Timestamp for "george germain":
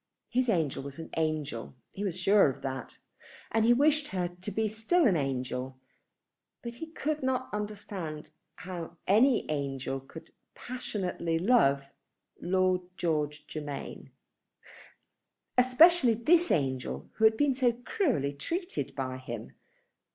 12.97-14.09